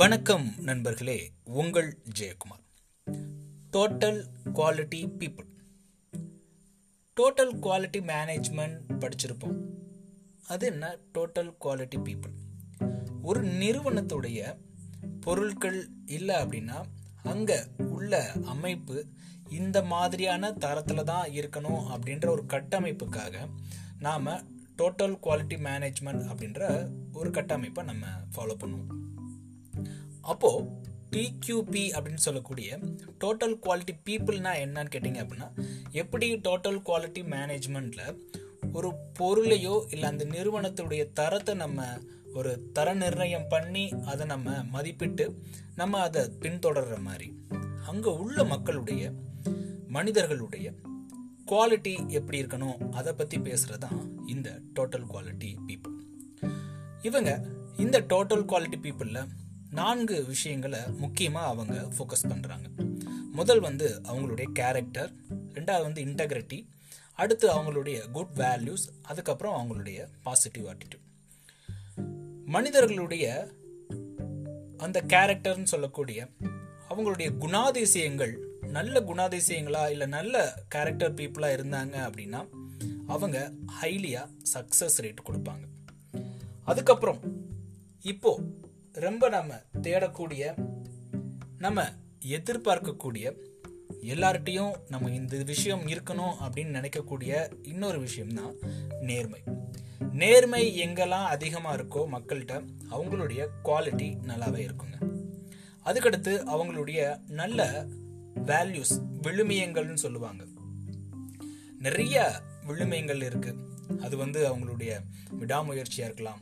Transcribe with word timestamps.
வணக்கம் 0.00 0.54
நண்பர்களே 0.58 1.30
உங்கள் 1.44 1.98
Jayakumar. 2.18 2.62
Total 3.70 4.24
quality 4.54 5.00
people 5.18 5.48
total 7.16 7.52
quality 7.60 8.00
management 8.00 8.76
படிச்சிருப்போம். 8.98 9.56
அது 10.46 10.66
என்ன? 10.66 10.98
டோட்டல் 11.18 11.50
குவாலிட்டி 11.64 11.98
பீப்புள் 12.04 12.34
ஒரு 13.22 13.42
நிறுவனத்துடைய 13.42 14.56
பொருட்கள் 15.20 15.90
இல்லை 16.06 16.34
அப்படின்னா 16.34 16.84
அங்கே 17.22 17.58
உள்ள 17.90 18.32
அமைப்பு 18.32 19.06
இந்த 19.48 19.82
மாதிரியான 19.82 20.52
தரத்தில் 20.52 21.04
தான் 21.04 21.30
இருக்கணும் 21.30 21.82
அப்படின்ற 21.88 22.28
ஒரு 22.28 22.44
கட்டமைப்புக்காக 22.46 23.48
நாம் 23.98 24.26
டோட்டல் 24.76 25.18
குவாலிட்டி 25.22 25.58
மேனேஜ்மெண்ட் 25.68 26.24
அப்படின்ற 26.30 26.90
ஒரு 27.12 27.30
கட்டமைப்பை 27.30 27.84
நம்ம 27.84 28.06
ஃபாலோ 28.36 28.56
பண்ணுவோம். 28.62 28.96
அப்போது 30.22 30.66
டிக்யூபி 31.10 31.84
அப்படின்னு 31.94 32.22
சொல்லக்கூடிய 32.22 32.78
டோட்டல் 33.24 33.56
குவாலிட்டி 33.60 33.94
பீப்புள்னா 34.04 34.52
என்னன்னு 34.60 34.92
கேட்டிங்க 34.94 35.20
அப்படின்னா 35.22 35.48
எப்படி 35.92 36.26
டோட்டல் 36.34 36.80
குவாலிட்டி 36.84 37.22
மேனேஜ்மெண்ட்டில் 37.24 38.16
ஒரு 38.72 38.88
பொருளையோ 39.18 39.76
இல்லை 39.90 40.08
அந்த 40.08 40.24
நிறுவனத்துடைய 40.24 41.12
தரத்தை 41.12 41.54
நம்ம 41.54 41.86
ஒரு 42.34 42.70
தர 42.72 42.94
நிர்ணயம் 42.94 43.48
பண்ணி 43.48 43.92
அதை 44.04 44.26
நம்ம 44.26 44.50
மதிப்பிட்டு 44.72 45.24
நம்ம 45.76 46.00
அதை 46.00 46.22
பின்தொடர்ற 46.40 46.98
மாதிரி 47.00 47.28
அங்கே 47.86 48.10
உள்ள 48.16 48.44
மக்களுடைய 48.44 49.12
மனிதர்களுடைய 49.88 50.72
குவாலிட்டி 51.46 51.94
எப்படி 52.10 52.42
இருக்கணும் 52.42 52.90
அதை 52.90 53.12
பற்றி 53.12 53.38
பேசுகிறது 53.38 53.78
தான் 53.78 53.98
இந்த 54.26 54.60
டோட்டல் 54.74 55.06
குவாலிட்டி 55.06 55.56
பீப்புள் 55.66 55.96
இவங்க 57.02 57.30
இந்த 57.76 58.00
டோட்டல் 58.08 58.44
குவாலிட்டி 58.44 58.78
பீப்புளில் 58.82 59.28
நான்கு 59.70 60.24
விஷயங்களை 60.24 60.80
முக்கியமாக 60.98 61.46
அவங்க 61.46 61.74
ஃபோக்கஸ் 61.74 62.28
பண்ணுறாங்க 62.28 62.88
முதல் 63.32 63.60
வந்து 63.60 64.00
அவங்களுடைய 64.08 64.52
கேரக்டர் 64.52 65.12
ரெண்டாவது 65.52 65.80
வந்து 65.80 66.04
இன்டெகிரிட்டி 66.04 66.66
அடுத்து 67.14 67.48
அவங்களுடைய 67.48 68.10
குட் 68.10 68.30
வேல்யூஸ் 68.36 68.86
அதுக்கப்புறம் 69.02 69.56
அவங்களுடைய 69.56 70.06
பாசிட்டிவ் 70.22 70.66
ஆட்டிடியூட் 70.66 71.06
மனிதர்களுடைய 72.46 73.48
அந்த 74.76 75.02
கேரக்டர்னு 75.06 75.62
சொல்லக்கூடிய 75.62 76.28
அவங்களுடைய 76.88 77.28
குணாதிசயங்கள் 77.40 78.36
நல்ல 78.62 79.00
குணாதிசயங்களா 79.00 79.90
இல்லை 79.90 80.06
நல்ல 80.06 80.62
கேரக்டர் 80.68 81.14
பீப்புளாக 81.14 81.56
இருந்தாங்க 81.56 81.96
அப்படின்னா 82.08 82.48
அவங்க 83.06 83.52
ஹைலியாக 83.82 84.28
சக்ஸஸ் 84.54 85.00
ரேட் 85.00 85.16
கொடுப்பாங்க. 85.28 85.64
அதுக்கப்புறம் 86.64 87.18
இப்போது 88.00 88.59
ரொம்ப 88.92 89.28
நம்ம 89.28 89.54
தேடக்கூடிய 89.82 90.68
நம்ம 91.58 91.84
எதிர்பார்க்கக்கூடிய 92.26 93.32
எல்லார்ட்டையும் 94.02 94.72
நம்ம 94.88 95.10
இந்த 95.10 95.36
விஷயம் 95.36 95.86
இருக்கணும் 95.86 96.34
அப்படின்னு 96.42 96.78
நினைக்கக்கூடிய 96.78 97.52
இன்னொரு 97.62 98.00
விஷயம் 98.00 98.34
தான் 98.34 98.54
நேர்மை. 99.00 99.42
நேர்மை 100.12 100.88
எங்கெல்லாம் 100.88 101.24
அதிகமாக 101.24 101.76
இருக்கோ 101.76 102.06
மக்கள்கிட்ட 102.12 102.64
அவங்களுடைய 102.90 103.46
குவாலிட்டி 103.64 104.16
நல்லாவே 104.26 104.68
இருக்குங்க. 104.68 105.08
அதுக்கடுத்து 105.84 106.42
அவங்களுடைய 106.46 107.20
நல்ல 107.26 107.84
வேல்யூஸ் 108.44 109.02
விழுமியங்கள்னு 109.22 109.94
சொல்லுவாங்க. 109.94 110.44
நிறைய 111.78 112.40
விழுமியங்கள் 112.66 113.22
இருக்கு. 113.22 113.54
அது 114.00 114.16
வந்து 114.16 114.54
அவங்களுடைய 114.54 114.92
விடாமுயற்சியாக 115.40 116.04
இருக்கலாம். 116.04 116.40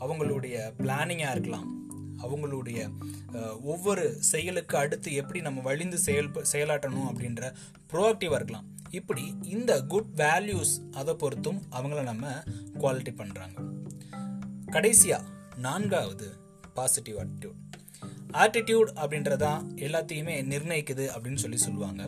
அவங்களுடைய 0.00 0.72
பிளானிங்காக 0.78 1.30
இருக்கலாம். 1.30 1.79
அவங்களுடைய 2.24 2.78
ஒவ்வொரு 3.72 4.04
செயலுக்கு 4.30 4.76
அடுத்து 4.78 5.10
எப்படி 5.22 5.40
நம்ம 5.40 5.60
வழிந்து 5.60 5.98
செயல் 6.06 6.30
செயலாற்றணும் 6.52 7.08
அப்படின்ற 7.10 7.42
ப்ரோஆக்டிவாக 7.92 8.38
இருக்கலாம். 8.40 8.68
இப்படி 8.98 9.24
இந்த 9.54 9.72
குட் 9.92 10.12
வேல்யூஸ் 10.16 10.74
அதை 11.00 11.14
பொறுத்தும் 11.14 11.60
அவங்கள 11.78 12.02
நம்ம 12.02 12.32
குவாலிட்டி 12.78 13.14
பண்ணுறாங்க 13.20 13.58
கடைசியாக 14.76 15.28
நான்காவது 15.66 16.28
பாசிட்டிவ் 16.74 17.18
ஆட்டிடியூட் 17.22 17.58
ஆட்டிடியூட் 18.42 18.90
அப்படின்றதான் 19.02 19.62
எல்லாத்தையுமே 19.86 20.34
நிர்ணயிக்குது 20.52 21.06
அப்படின்னு 21.14 21.42
சொல்லி 21.44 21.58
சொல்லுவாங்க. 21.66 22.02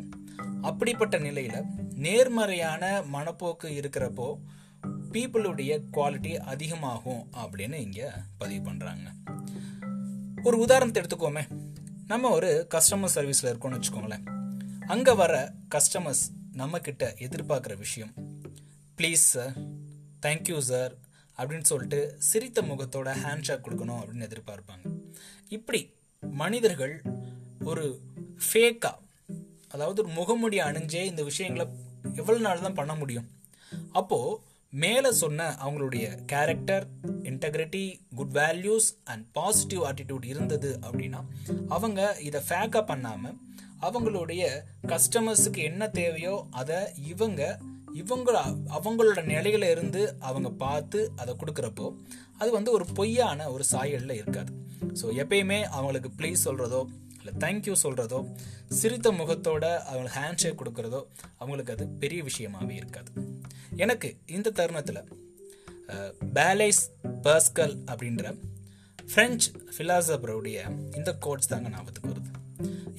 அப்படிப்பட்ட 0.69 1.17
நிலையில் 1.19 1.69
நேர்மறையான 2.05 2.83
மனப்போக்கு 3.15 3.69
இருக்கிறப்போ 3.81 4.29
பீப்புளுடைய 5.15 5.73
குவாலிட்டி 5.95 6.33
அதிகமாகும் 6.53 7.25
அப்படின்னு 7.43 7.79
இங்கே 7.87 8.09
பதிவு 8.39 8.63
பண்ணுறாங்க 8.71 9.09
ஒரு 10.45 10.59
உதாரணத்தை 10.59 11.03
எடுத்துக்கோமே. 11.03 11.43
நம்ம 12.07 12.31
ஒரு 12.31 12.67
கஸ்டமர் 12.75 13.13
சர்வீஸில் 13.15 13.51
இருக்கோம்னு 13.51 13.79
வச்சுக்கோங்களேன். 13.79 14.25
அங்கே 14.87 15.13
வர 15.13 15.35
கஸ்டமர்ஸ் 15.75 16.23
நம்மக்கிட்ட 16.57 17.05
எதிர்பார்க்குற 17.27 17.77
விஷயம் 17.77 18.13
ப்ளீஸ் 18.97 19.25
சார் 19.33 19.55
தேங்க்யூ 20.27 20.59
சார் 20.59 20.93
அப்படின்னு 21.39 21.69
சொல்லிட்டு 21.71 22.01
சிரித்த 22.19 22.63
முகத்தோட 22.63 23.11
ஹேண்ட்ஷேக் 23.25 23.65
கொடுக்கணும் 23.67 24.01
அப்படின்னு 24.01 24.29
எதிர்பார்ப்பாங்க. 24.29 24.85
இப்படி 25.49 25.81
மனிதர்கள் 26.21 27.03
ஒரு 27.65 27.85
ஃபேக்காக 28.47 28.99
அதாவது 29.69 30.03
ஒரு 30.03 30.13
முகமுடி 30.19 30.59
அணிஞ்சே 30.69 31.05
இந்த 31.05 31.23
விஷயங்களை 31.23 31.67
எவ்வளோ 32.15 32.39
நாள் 32.39 32.61
தான் 32.61 32.79
பண்ண 32.81 32.95
முடியும்? 32.95 33.29
அப்போது 33.93 34.39
மேலே 34.75 35.13
சொன்ன 35.13 35.57
அவங்களுடைய 35.65 36.25
character 36.25 36.87
integrity 37.23 38.01
good 38.15 38.33
values 38.33 38.89
and 39.05 39.33
positive 39.33 39.83
attitude 39.83 40.25
இருந்தது 40.25 40.79
அப்படின்னா 40.83 41.21
அவங்க 41.69 42.17
இதை 42.21 42.41
ஃபேக்கப் 42.49 42.87
பண்ணாமல் 42.87 43.37
அவங்களுடைய 43.81 44.63
கஸ்டமர்ஸுக்கு 44.87 45.57
என்ன 45.57 45.89
தேவையோ 45.89 46.47
அதை 46.51 46.77
இவங்க 47.07 47.59
இவங்க 47.93 48.41
அவங்களோட 48.69 49.21
நிலையில 49.27 49.71
இருந்து 49.71 50.17
அவங்க 50.21 50.51
பார்த்து 50.51 51.13
அதை 51.17 51.35
கொடுக்குறப்போ 51.35 51.95
அது 52.39 52.51
வந்து 52.53 52.73
ஒரு 52.73 52.87
பொய்யான 52.95 53.51
ஒரு 53.51 53.65
சாயலில் 53.73 54.11
இருக்காது. 54.11 54.53
ஸோ 55.01 55.05
எப்பயுமே 55.05 55.63
அவங்களுக்கு 55.63 56.11
ப்ளீஸ் 56.19 56.45
சொல்கிறதோ 56.45 56.87
இல்லை 57.23 57.35
தேங்க்யூ 57.45 57.75
சொல்கிறதோ 57.83 58.21
சிரித்த 58.69 59.11
முகத்தோட 59.13 59.65
அவங்களுக்கு 59.91 60.19
ஹேண்ட் 60.21 60.41
ஷேக் 60.45 60.61
கொடுக்குறதோ 60.63 61.01
அவங்களுக்கு 61.39 61.73
அது 61.73 61.87
பெரிய 62.03 62.23
விஷயமாகவே 62.23 62.71
இருக்காது. 62.71 63.11
எனக்கு 63.77 64.09
இந்த 64.27 64.51
தருணத்தில் 64.51 65.03
பேலேஸ் 66.35 66.83
பர்ஸ்கல் 67.27 67.75
அப்படின்ற 67.93 68.35
ஃப்ரெஞ்ச் 69.15 69.47
ஃபிலாசபருடைய 69.75 70.59
இந்த 70.97 71.11
கோட்ஸ் 71.15 71.51
தாங்க 71.53 71.69
ஞாபகத்துக்கு 71.69 72.11
வருது. 72.11 72.31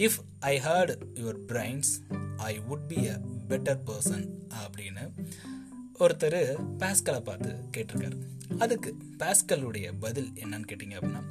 If 0.05 0.17
I 0.39 0.53
hurt 0.59 0.93
your 1.21 1.39
brains 1.51 1.91
I 2.37 2.59
would 2.59 2.87
be 2.87 3.07
a 3.07 3.17
better 3.49 3.81
person 3.89 4.25
அப்படின்னு 4.63 5.05
ஒருத்தர் 5.99 6.39
பாஸ்கலை 6.81 7.19
பார்த்து 7.19 7.51
கேட்டிருக்காரு. 7.75 8.17
அதுக்கு 8.59 8.89
பாஸ்கலுடைய 9.17 9.87
பதில் 9.99 10.31
என்னன்னு 10.43 10.69
கேட்டிங்க 10.71 10.95
அப்படின்னா 10.99 11.23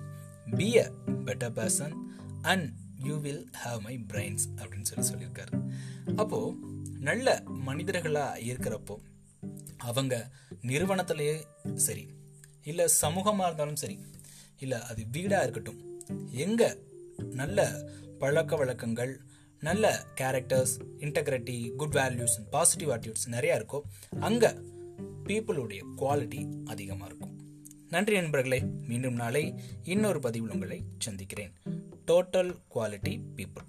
be 0.56 0.68
a 0.78 0.86
better 1.26 1.54
person 1.58 1.94
and 2.42 2.68
you 3.08 3.16
will 3.24 3.44
have 3.62 3.80
my 3.86 3.94
brains 4.10 4.44
அப்படின்னு 4.60 4.88
சொல்லி 4.90 5.06
சொல்லியிருக்காரு. 5.10 5.52
அப்போது 6.22 6.70
நல்ல 7.08 7.28
மனிதர்களாக 7.68 8.40
இருக்கிறப்போ 8.50 8.96
அவங்க 9.90 10.14
நிறுவனத்திலேயே 10.70 11.36
சரி 11.86 12.04
இல்லை 12.70 12.84
சமூகமாக 13.02 13.46
இருந்தாலும் 13.48 13.80
சரி 13.82 13.96
இல்லை 14.64 14.78
அது 14.90 15.02
வீடாக 15.14 15.44
இருக்கட்டும் 15.46 15.80
எங்கே 16.44 16.68
நல்ல 17.40 17.60
பழக்க 18.20 18.56
வழக்கங்கள் 18.56 19.12
நல்ல 19.68 19.86
characters 20.20 20.74
integrity 21.04 21.56
good 21.80 21.96
values 21.98 22.36
positive 22.50 22.92
attitudes 22.94 23.28
நிறையா 23.34 23.56
இருக்கோ 23.60 23.80
அங்கே 24.28 24.50
பீப்புளுடைய 25.26 25.82
குவாலிட்டி 26.00 26.40
அதிகமாக 26.64 27.08
இருக்கும். 27.08 27.34
நன்றி 27.94 28.14
நண்பர்களே 28.20 28.58
மீண்டும் 28.90 29.18
நாளை 29.22 29.44
இன்னொரு 29.92 30.20
பதிவில் 30.20 30.54
உங்களை 30.56 30.78
சந்திக்கிறேன். 30.98 31.52
Total 32.06 32.52
quality 32.74 33.14
people 33.36 33.66